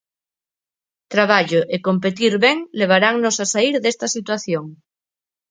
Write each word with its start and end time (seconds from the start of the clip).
Traballo 1.13 1.61
e 1.75 1.77
competir 1.87 2.33
ben 2.45 2.57
levarannos 2.79 3.35
a 3.43 3.45
saír 3.53 3.75
desta 3.83 4.07
situación. 4.15 4.65